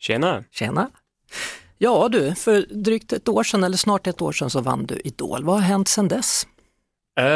Tjena! 0.00 0.44
Tjena! 0.50 0.90
Ja 1.78 2.08
du, 2.08 2.34
för 2.34 2.66
drygt 2.70 3.12
ett 3.12 3.28
år 3.28 3.42
sedan 3.42 3.64
eller 3.64 3.76
snart 3.76 4.06
ett 4.06 4.22
år 4.22 4.32
sedan 4.32 4.50
så 4.50 4.60
vann 4.60 4.86
du 4.86 5.00
Idol. 5.04 5.44
Vad 5.44 5.54
har 5.54 5.62
hänt 5.62 5.88
sedan 5.88 6.08
dess? 6.08 6.46
Uh, 7.20 7.26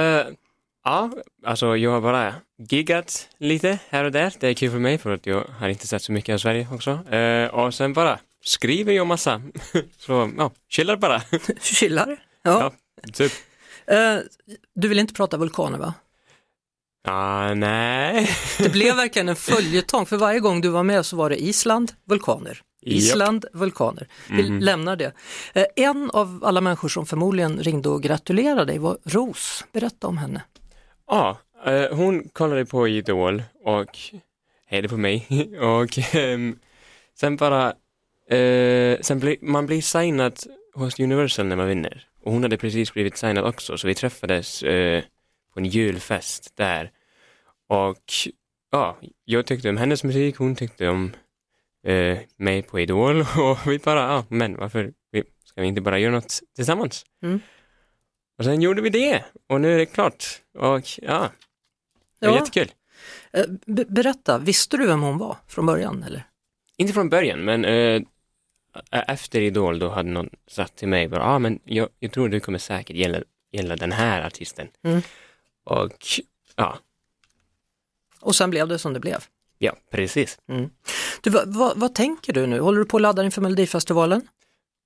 ja, 0.84 1.11
alltså 1.45 1.77
jag 1.77 1.91
har 1.91 2.01
bara 2.01 2.34
giggat 2.69 3.29
lite 3.39 3.79
här 3.89 4.05
och 4.05 4.12
där. 4.12 4.33
Det 4.41 4.48
är 4.48 4.55
kul 4.55 4.70
för 4.70 4.79
mig 4.79 4.98
för 4.98 5.15
att 5.15 5.27
jag 5.27 5.45
har 5.59 5.69
inte 5.69 5.87
sett 5.87 6.03
så 6.03 6.12
mycket 6.12 6.34
av 6.34 6.39
Sverige 6.39 6.69
också. 6.73 6.91
Uh, 6.91 7.47
och 7.47 7.75
sen 7.75 7.92
bara 7.92 8.19
skriver 8.45 8.92
jag 8.92 9.06
massa. 9.06 9.42
så 9.98 10.31
ja, 10.39 10.51
chillar 10.69 10.97
bara. 10.97 11.23
Chillar? 11.61 12.17
Ja. 12.42 12.61
ja 12.62 12.73
typ. 13.12 13.33
Uh, 13.92 14.19
du 14.75 14.89
vill 14.89 14.98
inte 14.98 15.15
prata 15.15 15.37
vulkaner 15.37 15.78
va? 15.78 15.95
Ah, 17.07 17.55
nej. 17.55 18.31
det 18.59 18.69
blev 18.69 18.97
verkligen 18.97 19.29
en 19.29 19.37
följetong, 19.37 20.07
för 20.07 20.17
varje 20.17 20.41
gång 20.41 20.61
du 20.61 20.69
var 20.69 20.83
med 20.83 21.07
så 21.07 21.17
var 21.17 21.31
det 21.31 21.43
Island, 21.43 21.93
vulkaner. 22.05 22.62
Island, 22.83 23.45
yep. 23.45 23.55
vulkaner. 23.55 24.09
Vi 24.31 24.47
mm. 24.47 24.61
lämnar 24.61 24.97
det. 24.97 25.12
Eh, 25.55 25.65
en 25.77 26.11
av 26.11 26.41
alla 26.45 26.61
människor 26.61 26.89
som 26.89 27.06
förmodligen 27.06 27.59
ringde 27.59 27.89
och 27.89 28.03
gratulerade 28.03 28.65
dig 28.65 28.78
var 28.78 28.98
Ros. 29.05 29.65
Berätta 29.73 30.06
om 30.06 30.19
henne. 30.19 30.43
Ja, 31.06 31.39
eh, 31.67 31.97
hon 31.97 32.28
kollade 32.28 32.67
på 32.67 32.89
Idol 32.89 33.43
och 33.65 33.98
hejade 34.67 34.89
på 34.89 34.97
mig 34.97 35.27
och 35.61 36.15
ehm, 36.15 36.59
sen 37.19 37.37
bara, 37.37 37.67
eh, 38.31 38.98
sen 39.00 39.19
bli, 39.21 39.39
man 39.43 39.67
blir 39.67 39.83
signad 39.83 40.39
hos 40.75 41.00
Universal 41.00 41.47
när 41.47 41.56
man 41.56 41.69
vinner. 41.69 42.06
Och 42.25 42.33
hon 42.33 42.43
hade 42.43 42.56
precis 42.56 42.93
blivit 42.93 43.17
signad 43.17 43.45
också 43.45 43.78
så 43.78 43.87
vi 43.87 43.95
träffades 43.95 44.61
på 45.55 45.61
en 45.61 45.65
julfest 45.65 46.56
där. 46.56 46.91
Och 47.69 48.12
ja, 48.70 48.98
jag 49.25 49.47
tyckte 49.47 49.69
om 49.69 49.77
hennes 49.77 50.05
musik, 50.05 50.37
hon 50.37 50.57
tyckte 50.57 50.89
om 50.89 51.12
eh, 51.87 52.19
mig 52.37 52.62
på 52.62 52.81
Idol 52.81 53.21
och 53.39 53.59
vi 53.67 53.79
bara, 53.79 54.01
ja, 54.01 54.25
men 54.29 54.56
varför 54.56 54.93
ska 55.45 55.61
vi 55.61 55.67
inte 55.67 55.81
bara 55.81 55.98
göra 55.98 56.12
något 56.12 56.41
tillsammans? 56.56 57.06
Mm. 57.23 57.41
Och 58.39 58.45
sen 58.45 58.62
gjorde 58.62 58.83
vi 58.83 58.91
det 58.91 59.25
och 59.48 59.61
nu 59.61 59.75
är 59.75 59.79
det 59.79 59.87
klart 59.87 60.25
och 60.59 60.83
ja, 61.03 61.31
det 62.21 62.27
var 62.27 62.34
ja. 62.34 62.39
jättekul. 62.39 62.73
Eh, 63.33 63.45
berätta, 63.67 64.39
visste 64.39 64.77
du 64.77 64.87
vem 64.87 65.03
hon 65.03 65.19
var 65.19 65.37
från 65.49 65.67
början 65.67 66.03
eller? 66.03 66.23
Inte 66.77 66.93
från 66.93 67.09
början, 67.09 67.45
men 67.45 67.65
eh, 67.65 68.03
efter 68.91 69.41
Idol 69.41 69.78
då 69.78 69.89
hade 69.89 70.11
någon 70.11 70.31
sagt 70.47 70.77
till 70.77 70.89
mig 70.89 71.09
bara, 71.09 71.21
ja 71.21 71.27
ah, 71.27 71.39
men 71.39 71.59
jag, 71.65 71.89
jag 71.99 72.12
tror 72.12 72.28
du 72.28 72.41
kommer 72.41 72.59
säkert 72.59 72.97
gilla, 72.97 73.19
gilla 73.53 73.77
den 73.77 73.93
här 73.93 74.27
artisten. 74.27 74.69
Mm. 74.84 75.03
Och 75.65 76.06
ja. 76.56 76.78
Och 78.25 78.36
sen 78.36 78.50
blev 78.50 78.69
det 78.69 78.78
som 78.78 78.92
det 78.92 79.00
blev. 79.00 79.25
Ja, 79.58 79.72
precis. 79.91 80.39
Mm. 80.48 80.70
Du, 81.22 81.30
vad, 81.30 81.78
vad, 81.78 81.94
tänker 81.94 82.33
du 82.33 82.47
nu? 82.47 82.61
Håller 82.61 82.78
du 82.78 82.84
på 82.84 82.97
att 82.97 83.03
ladda 83.03 83.25
inför 83.25 83.42
Melodifestivalen? 83.42 84.22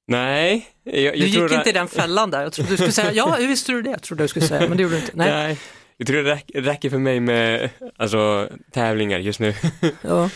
Nej. 0.07 0.69
Jag, 0.85 0.95
jag 0.95 1.15
du 1.15 1.27
gick 1.27 1.39
inte 1.39 1.61
att... 1.61 1.67
i 1.67 1.73
den 1.73 1.89
fällan 1.89 2.31
där, 2.31 2.43
jag 2.43 2.53
trodde 2.53 2.71
du 2.71 2.77
skulle 2.77 2.93
säga 2.93 3.13
ja, 3.13 3.35
hur 3.39 3.49
visste 3.49 3.73
du 3.73 3.83
det? 3.83 3.91
Jag 3.91 4.03
trodde 4.03 4.25
du 4.25 4.29
skulle 4.29 4.47
säga, 4.47 4.69
men 4.69 4.77
det 4.77 4.83
gjorde 4.83 4.95
du 4.95 5.01
inte. 5.01 5.13
Nej. 5.15 5.31
Nej. 5.31 5.59
Jag 5.97 6.07
tror 6.07 6.23
det 6.23 6.43
räcker 6.55 6.91
för 6.91 6.99
mig 6.99 7.21
med 7.21 7.71
alltså, 7.97 8.49
tävlingar 8.71 9.19
just 9.19 9.41
nu. 9.41 9.55
ja. 10.03 10.31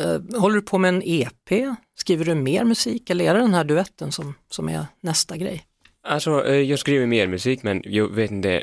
Uh, 0.00 0.40
håller 0.40 0.56
du 0.56 0.62
på 0.62 0.78
med 0.78 0.88
en 0.88 1.02
EP? 1.04 1.76
Skriver 1.94 2.24
du 2.24 2.34
mer 2.34 2.64
musik 2.64 3.10
eller 3.10 3.24
är 3.24 3.34
det 3.34 3.40
den 3.40 3.54
här 3.54 3.64
duetten 3.64 4.12
som, 4.12 4.34
som 4.50 4.68
är 4.68 4.86
nästa 5.00 5.36
grej? 5.36 5.64
Alltså, 6.02 6.40
uh, 6.40 6.56
jag 6.56 6.78
skriver 6.78 7.06
mer 7.06 7.26
musik 7.26 7.62
men 7.62 7.82
jag 7.84 8.08
vet 8.08 8.30
inte 8.30 8.62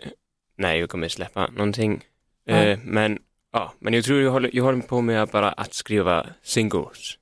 när 0.58 0.76
jag 0.76 0.90
kommer 0.90 1.08
släppa 1.08 1.48
någonting. 1.48 2.04
Mm. 2.48 2.68
Uh, 2.68 2.80
men 2.84 3.20
Ja, 3.52 3.74
men 3.80 3.94
jag 3.94 4.04
tror 4.04 4.22
jag 4.22 4.32
håller, 4.32 4.50
jag 4.54 4.64
håller 4.64 4.82
på 4.82 5.02
med 5.02 5.28
bara 5.28 5.52
att 5.52 5.74
skriva 5.74 6.28
singles. 6.44 7.18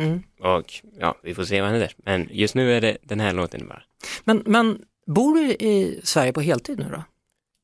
Mm. 0.00 0.22
Och 0.40 0.74
ja, 0.98 1.16
vi 1.22 1.34
får 1.34 1.44
se 1.44 1.60
vad 1.60 1.70
händer. 1.70 1.92
Men 1.96 2.28
just 2.30 2.54
nu 2.54 2.72
är 2.72 2.80
det 2.80 2.96
den 3.02 3.20
här 3.20 3.32
låten 3.32 3.68
bara. 3.68 3.82
Men, 4.24 4.42
men 4.46 4.82
bor 5.06 5.34
du 5.34 5.52
i 5.52 6.00
Sverige 6.04 6.32
på 6.32 6.40
heltid 6.40 6.78
nu 6.78 6.88
då? 6.92 7.02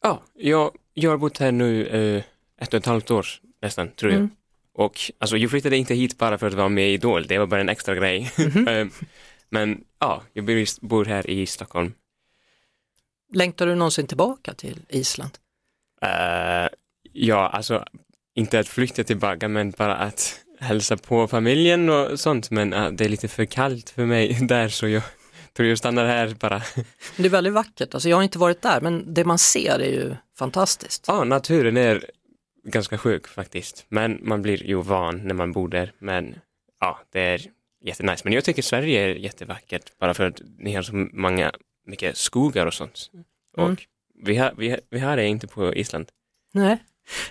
Ja, 0.02 0.22
jag, 0.34 0.70
jag 0.94 1.10
har 1.10 1.18
bott 1.18 1.38
här 1.38 1.52
nu 1.52 1.86
eh, 1.86 2.22
ett 2.62 2.74
och 2.74 2.78
ett 2.78 2.86
halvt 2.86 3.10
år 3.10 3.26
nästan, 3.62 3.88
tror 3.88 4.12
jag. 4.12 4.18
Mm. 4.18 4.30
Och 4.72 5.00
alltså, 5.18 5.36
jag 5.36 5.50
flyttade 5.50 5.76
inte 5.76 5.94
hit 5.94 6.18
bara 6.18 6.38
för 6.38 6.46
att 6.46 6.54
vara 6.54 6.68
med 6.68 6.90
i 6.90 6.92
Idol, 6.92 7.26
det 7.26 7.38
var 7.38 7.46
bara 7.46 7.60
en 7.60 7.68
extra 7.68 7.94
grej. 7.94 8.32
Mm. 8.38 8.90
men 9.48 9.84
ja, 9.98 10.22
jag 10.32 10.66
bor 10.80 11.04
här 11.04 11.30
i 11.30 11.46
Stockholm. 11.46 11.94
Längtar 13.32 13.66
du 13.66 13.74
någonsin 13.74 14.06
tillbaka 14.06 14.54
till 14.54 14.80
Island? 14.88 15.38
Uh, 16.04 16.68
Ja, 17.14 17.48
alltså 17.48 17.84
inte 18.34 18.58
att 18.58 18.68
flytta 18.68 19.04
tillbaka 19.04 19.48
men 19.48 19.70
bara 19.70 19.96
att 19.96 20.40
hälsa 20.60 20.96
på 20.96 21.28
familjen 21.28 21.88
och 21.88 22.20
sånt 22.20 22.50
men 22.50 22.72
uh, 22.72 22.90
det 22.90 23.04
är 23.04 23.08
lite 23.08 23.28
för 23.28 23.44
kallt 23.44 23.90
för 23.90 24.06
mig 24.06 24.38
där 24.48 24.68
så 24.68 24.88
jag 24.88 25.02
tror 25.52 25.68
jag 25.68 25.78
stannar 25.78 26.06
här 26.06 26.36
bara. 26.40 26.62
Det 27.16 27.24
är 27.26 27.30
väldigt 27.30 27.52
vackert, 27.52 27.94
alltså 27.94 28.08
jag 28.08 28.16
har 28.16 28.22
inte 28.22 28.38
varit 28.38 28.62
där 28.62 28.80
men 28.80 29.14
det 29.14 29.24
man 29.24 29.38
ser 29.38 29.78
är 29.78 29.90
ju 29.90 30.14
fantastiskt. 30.38 31.04
Ja, 31.08 31.24
naturen 31.24 31.76
är 31.76 32.10
ganska 32.64 32.98
sjuk 32.98 33.28
faktiskt 33.28 33.86
men 33.88 34.18
man 34.22 34.42
blir 34.42 34.66
ju 34.66 34.82
van 34.82 35.16
när 35.24 35.34
man 35.34 35.52
bor 35.52 35.68
där 35.68 35.92
men 35.98 36.34
ja, 36.80 36.98
det 37.12 37.20
är 37.20 37.40
jättenice. 37.84 38.24
Men 38.24 38.32
jag 38.32 38.44
tycker 38.44 38.62
Sverige 38.62 39.00
är 39.00 39.14
jättevackert 39.14 39.98
bara 39.98 40.14
för 40.14 40.24
att 40.24 40.40
ni 40.58 40.74
har 40.74 40.82
så 40.82 40.94
många, 41.12 41.52
mycket 41.86 42.16
skogar 42.16 42.66
och 42.66 42.74
sånt. 42.74 43.10
Och 43.56 43.64
mm. 43.64 43.76
vi, 44.24 44.36
har, 44.36 44.54
vi, 44.58 44.76
vi 44.90 44.98
har 44.98 45.16
det 45.16 45.26
inte 45.26 45.46
på 45.46 45.74
Island. 45.74 46.08
Nej. 46.52 46.78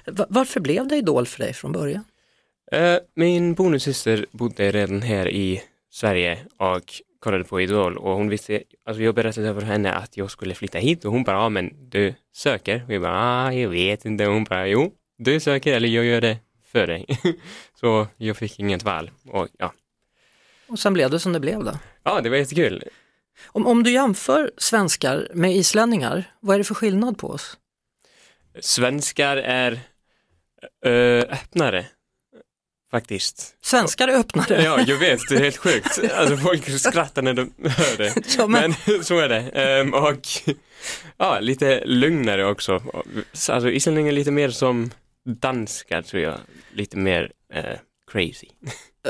Varför 0.06 0.60
blev 0.60 0.88
det 0.88 0.96
Idol 0.96 1.26
för 1.26 1.40
dig 1.40 1.54
från 1.54 1.72
början? 1.72 2.04
Uh, 2.76 2.98
min 3.16 3.54
bonussyster 3.54 4.26
bodde 4.32 4.72
redan 4.72 5.02
här 5.02 5.30
i 5.30 5.64
Sverige 5.92 6.40
och 6.58 6.94
kollade 7.20 7.44
på 7.44 7.62
Idol 7.62 7.98
och 7.98 8.16
hon 8.16 8.30
visste, 8.30 8.64
alltså 8.86 9.04
jag 9.04 9.16
berättade 9.16 9.54
för 9.54 9.62
henne 9.62 9.94
att 9.94 10.18
jag 10.18 10.32
skulle 10.32 10.56
flytta 10.56 10.78
hit 10.78 11.06
och 11.06 11.12
hon 11.12 11.24
bara, 11.24 11.38
ja 11.38 11.50
men 11.50 11.90
du 11.90 12.14
söker? 12.34 12.84
Och 12.88 12.94
jag 12.94 13.02
bara, 13.02 13.20
ah, 13.20 13.52
jag 13.54 13.70
vet 13.70 14.06
inte. 14.06 14.28
Och 14.28 14.34
hon 14.34 14.44
bara, 14.44 14.68
jo, 14.68 14.94
du 15.18 15.40
söker 15.40 15.74
eller 15.74 15.90
jag 15.90 16.06
gör 16.06 16.22
det 16.22 16.38
för 16.72 16.88
dig. 16.88 17.06
Så 17.80 18.08
jag 18.18 18.38
fick 18.38 18.60
inget 18.60 18.84
val 18.84 19.12
och 19.28 19.48
ja. 19.58 19.74
Och 20.68 20.80
sen 20.80 20.94
blev 20.94 21.10
det 21.10 21.20
som 21.20 21.34
det 21.34 21.40
blev 21.40 21.64
då? 21.64 21.72
Ja, 22.04 22.22
det 22.22 22.30
var 22.30 22.38
jättekul. 22.38 22.84
Om, 23.48 23.68
om 23.68 23.84
du 23.84 23.92
jämför 23.92 24.52
svenskar 24.58 25.28
med 25.34 25.56
islänningar, 25.56 26.24
vad 26.40 26.54
är 26.54 26.58
det 26.58 26.64
för 26.64 26.76
skillnad 26.76 27.18
på 27.18 27.28
oss? 27.28 27.58
Svenskar 28.60 29.38
är 29.38 29.80
ö, 30.86 31.22
öppnare 31.22 31.86
faktiskt. 32.92 33.56
Svenskar 33.62 34.08
är 34.08 34.20
öppnare? 34.20 34.64
Ja, 34.64 34.80
jag 34.88 34.98
vet, 34.98 35.20
det 35.30 35.36
är 35.36 35.40
helt 35.40 35.58
sjukt. 35.58 36.00
Alltså 36.14 36.38
folk 36.38 36.80
skrattar 36.80 37.22
när 37.22 37.34
de 37.34 37.54
hör 37.64 37.98
det. 37.98 38.14
Ja, 38.38 38.48
men... 38.48 38.76
men... 38.86 39.04
så 39.04 39.20
är 39.20 39.30
det. 39.30 39.82
Um, 39.82 39.94
och 39.94 40.28
ja, 41.18 41.40
lite 41.40 41.86
lugnare 41.86 42.46
också. 42.46 42.84
Alltså 43.50 43.70
islänningar 43.70 44.12
lite 44.12 44.32
mer 44.32 44.50
som 44.50 44.92
danskar 45.26 46.02
tror 46.02 46.24
jag. 46.24 46.40
Lite 46.74 46.98
mer 46.98 47.32
uh, 47.56 47.78
crazy. 48.12 48.48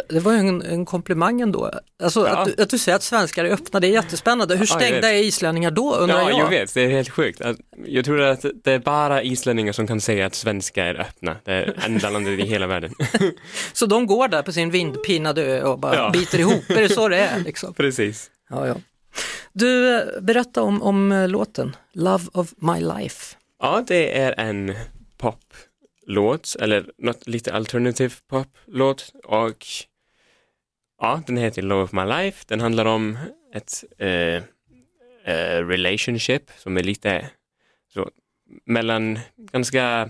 Det 0.09 0.19
var 0.19 0.31
ju 0.31 0.37
en, 0.37 0.61
en 0.61 0.85
komplimang 0.85 1.41
ändå. 1.41 1.71
Alltså 2.03 2.27
ja. 2.27 2.37
att, 2.37 2.57
du, 2.57 2.63
att 2.63 2.69
du 2.69 2.77
säger 2.77 2.95
att 2.95 3.03
svenskar 3.03 3.45
är 3.45 3.49
öppna, 3.49 3.79
det 3.79 3.87
är 3.87 3.91
jättespännande. 3.91 4.55
Hur 4.55 4.65
stängda 4.65 5.13
är 5.13 5.23
islänningar 5.23 5.71
då 5.71 5.95
undrar 5.95 6.21
ja, 6.21 6.29
jag? 6.29 6.39
jag 6.39 6.49
vet, 6.49 6.73
det 6.73 6.81
är 6.81 6.89
helt 6.89 7.09
sjukt. 7.09 7.41
Jag 7.85 8.05
tror 8.05 8.21
att 8.21 8.45
det 8.63 8.71
är 8.71 8.79
bara 8.79 9.23
islänningar 9.23 9.73
som 9.73 9.87
kan 9.87 10.01
säga 10.01 10.25
att 10.25 10.35
svenskar 10.35 10.85
är 10.85 11.01
öppna. 11.01 11.35
Det 11.43 11.51
är 11.51 11.85
enda 11.85 12.09
landet 12.09 12.39
i 12.39 12.43
hela 12.43 12.67
världen. 12.67 12.93
så 13.73 13.85
de 13.85 14.07
går 14.07 14.27
där 14.27 14.41
på 14.41 14.51
sin 14.51 14.71
vindpinade 14.71 15.43
ö 15.43 15.61
och 15.63 15.79
bara 15.79 15.95
ja. 15.95 16.09
biter 16.09 16.39
ihop, 16.39 16.69
är 16.69 16.81
det 16.81 16.89
så 16.89 17.07
det 17.07 17.17
är? 17.17 17.39
Liksom? 17.39 17.73
Precis. 17.77 18.29
Ja, 18.49 18.67
ja. 18.67 18.75
Du, 19.51 20.01
berätta 20.21 20.61
om, 20.61 20.81
om 20.81 21.11
eh, 21.11 21.27
låten 21.27 21.75
Love 21.93 22.23
of 22.33 22.53
My 22.57 22.79
Life. 22.79 23.35
Ja, 23.59 23.83
det 23.87 24.19
är 24.19 24.39
en 24.39 24.75
pop 25.17 25.39
låt 26.07 26.55
eller 26.59 26.91
något 26.97 27.27
lite 27.27 27.53
alternativ 27.53 28.13
poplåt 28.27 29.11
och 29.23 29.65
ja, 31.01 31.21
den 31.27 31.37
heter 31.37 31.61
Love 31.61 31.83
of 31.83 31.91
My 31.91 32.05
Life. 32.05 32.45
Den 32.47 32.61
handlar 32.61 32.85
om 32.85 33.17
ett 33.53 33.83
eh, 33.97 34.43
eh, 35.25 35.67
relationship 35.67 36.51
som 36.57 36.77
är 36.77 36.83
lite 36.83 37.29
så 37.93 38.09
mellan 38.65 39.19
ganska 39.37 40.09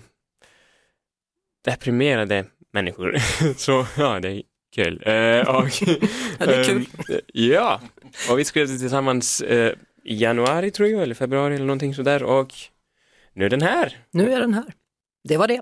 deprimerade 1.66 2.46
människor. 2.74 3.18
så 3.58 3.86
ja, 3.98 4.20
det 4.20 4.30
är 4.30 4.44
Kul. 4.76 5.04
Eh, 5.06 5.56
och, 5.56 5.70
Ja, 6.40 6.46
det 6.46 6.56
är 6.56 6.64
kul. 6.64 6.86
ehm, 7.10 7.20
ja, 7.34 7.82
och 8.30 8.40
vi 8.40 8.46
skrev 8.46 8.68
det 8.68 8.78
tillsammans 8.78 9.42
eh, 9.42 9.74
i 10.04 10.16
januari 10.16 10.72
tror 10.72 10.90
jag, 10.90 11.02
eller 11.02 11.16
februari 11.16 11.56
eller 11.56 11.66
någonting 11.66 11.96
sådär 11.96 12.24
och 12.24 12.54
nu 13.34 13.46
är 13.46 13.50
den 13.50 13.62
här. 13.62 13.98
Nu 14.12 14.34
är 14.34 14.40
den 14.40 14.54
här. 14.54 14.74
Det 15.24 15.38
var 15.38 15.48
det. 15.48 15.62